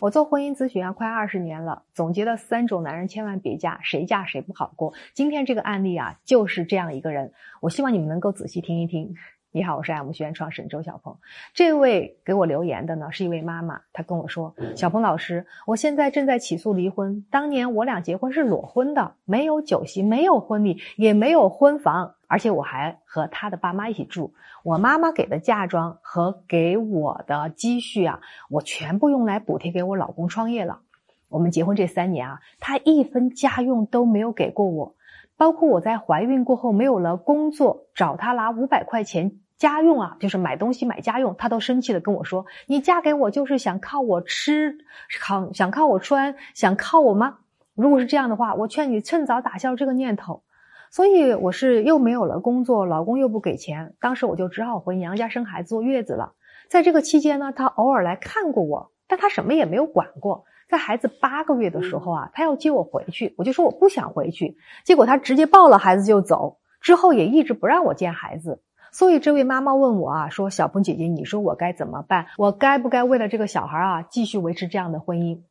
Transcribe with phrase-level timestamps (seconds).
[0.00, 4.92] 我做婚姻咨询啊，快二十年了，总结了三种男人千万别嫁，谁嫁谁不好过。
[5.14, 9.14] 今天这个案例啊，就是这样一个人，我希望你们能够仔细听一听。
[9.52, 11.16] 你好，我是爱慕学院创始人周小鹏。
[11.54, 17.24] 这位给我留言的呢，是一位妈妈，她跟我说：“小鹏老师，我现在正在起诉离婚。
[17.30, 24.34] 当年我俩结婚是裸婚的，没有酒席，没有婚礼，也没有婚房，而且我还和他的爸妈一起住。
[24.62, 28.20] 我妈妈给的嫁妆和给我的积蓄啊，
[28.50, 30.80] 我全部用来补贴给我老公创业了。
[31.28, 34.94] 我们结婚这三年啊，他一分家用都没有给过我。”
[35.38, 44.78] 包括我在怀孕过后没有了工作，找他拿五百块钱家用啊，就是买东西买家用，他都生气的跟我说：“你嫁给我就是想靠我吃，
[45.20, 47.36] 靠想靠我穿，想靠我吗？
[47.74, 50.42] 如果是这样的话，我劝你趁早打消这个念头。”
[50.90, 56.32] 所以我是又没有了工作，老公又不给钱，当时我就只好回娘家生孩子坐月子了。
[56.68, 60.44] 在这个期间呢，他偶尔来看过我，但他什么也没有管过。
[60.68, 64.56] 在孩子八个月的时候啊，他要接我回去，我就说我不想回去。
[64.84, 68.62] 结果他直接抱了孩子就走，之后也一直不让我见孩子。
[68.90, 72.26] 所以这位妈妈问我啊，说小鹏姐姐，你说我该怎么办？
[72.36, 75.42] 我该不该为了这个小孩啊，继续维持这样的婚姻？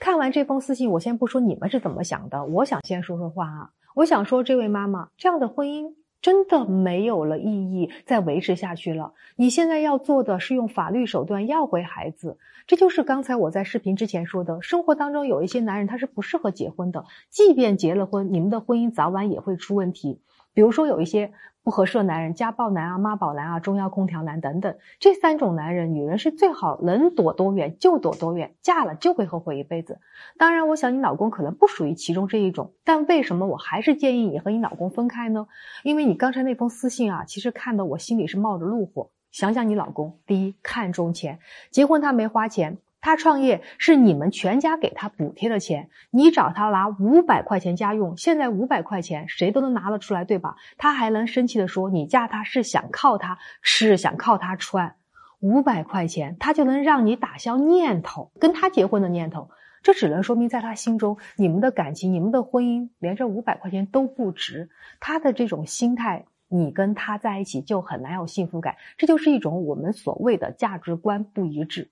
[0.00, 3.70] 看完这封私信，我先不说你们是怎么想的，我想先说说话啊。
[3.94, 5.94] 我想说，这位妈妈这样的婚姻。
[6.22, 9.14] 真的没有了意义，再维持下去了。
[9.36, 14.60] 你现在要做的是用法律手段要回孩子，这就是刚才我在视频之前说的。
[14.60, 20.20] 生活当中有一些男人他是不适合结婚的，即便结了婚，你们的婚姻早晚也会出问题。
[20.52, 21.32] 比如说有一些。
[21.62, 30.00] 不合适的男人，家暴男啊，妈宝男啊，中央空调男等等，这三种男人，女人是最好能躲多远就躲多远，嫁了就会后悔一辈子。
[30.38, 35.48] 当然，我想你老公可能不属于其中这一种，但为什么我还是建议你和你老公分开呢？
[35.84, 39.10] 因为你刚才那封私信啊，其实看得我心里是冒着怒火。
[39.30, 42.78] 想想你老公，第一看重钱，结婚他没花钱。
[43.00, 50.56] 他创业是你们全家给他补贴的钱，你找他拿五百块钱家用，现在五百块钱谁都能拿得出来，对吧？
[50.76, 54.96] 他还能生气的说你嫁他是想靠他吃，想靠他穿，
[55.40, 59.50] 五百块钱他就能让你打消念头跟他结婚的念头，
[59.82, 64.68] 这只能说明在他心中你们的感情、你们的婚姻连这五百块钱都不值。
[65.00, 71.88] 他的这种心态，你跟他在一起就很难有幸福感，这就是一种我们所谓的价值观不一致。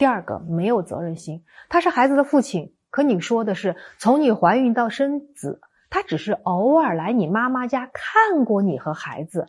[0.00, 9.48] 第二个没有责任心，他是孩子的父亲，可你说的是从你怀孕到生子，他只是偶尔来你妈妈家看过你和孩子。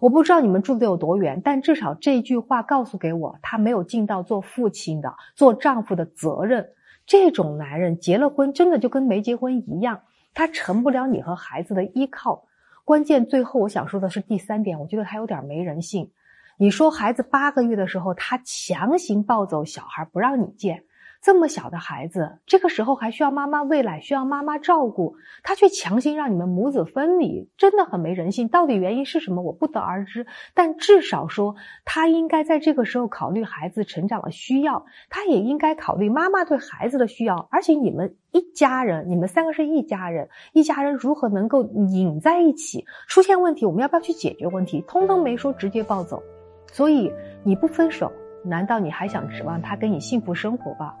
[0.00, 6.68] 我不知道你们住的有多远，但至少这句话告诉给我，他没有尽到做父亲的、做丈夫的责任。
[7.04, 12.44] 这种男人结了婚，真的就跟没结婚一样，他成不了你和孩子的依靠。
[12.84, 16.12] 关键最后我想说的是第三点，我觉得他有点没人性。
[16.60, 20.82] 你说孩子八个月的时候，他强行抱走小孩不让你见，
[21.22, 25.14] 这么小的孩子，这个时候还需要妈妈喂奶，需要妈妈照顾，
[25.44, 28.48] 他却强行让你们母子分离，真的很没人性。
[28.48, 30.26] 到底原因是什么，我不得而知。
[30.52, 31.54] 但至少说，
[31.84, 37.46] 他应该在这个时候考虑孩子成长的需要，他也应该考虑妈妈对孩子的需要。
[37.52, 42.84] 而且你们一家人，你们三个是一家人，一家人如何能够拧在一起？
[43.06, 44.80] 出现问题，我们要不要去解决问题？
[44.88, 46.20] 通通没说，直接抱走。
[46.72, 47.12] 所以
[47.42, 48.12] 你不分手，
[48.44, 50.94] 难道你还想指望他跟你幸福生活吧？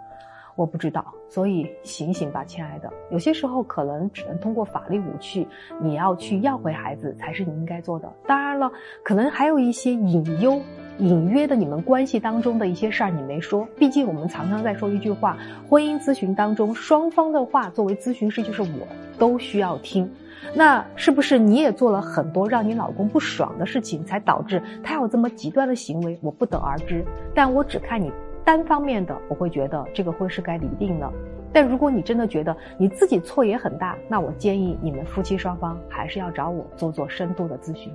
[0.56, 1.04] 我不知道。
[1.28, 5.46] 所以醒醒吧，亲爱的，有些时候可能只能通过法律武器，
[5.78, 8.10] 你要去要回孩子才是你应该做的。
[8.26, 8.72] 当然了，
[9.04, 10.58] 可能还有一些隐忧、
[10.98, 13.66] 隐约的你们关系当中的一些事儿你没说。
[13.76, 15.38] 毕竟我们常常在说一句话：
[15.68, 18.86] 婚姻咨询当中双方的话，作为咨询师就是我
[19.18, 20.10] 都需要听。
[20.54, 26.18] 那是不是你也做了很多让你老公不爽的事情，才导致他有这么极端的行为？
[26.22, 27.04] 我不得而知，
[27.34, 28.10] 但我只看你
[28.44, 31.12] 单方面的，我会觉得这个婚是该离定了。
[31.52, 37.92] 但如果你真的觉得你自己错也很大，那我建议你们夫妻双方还是要找我做做深度的咨询。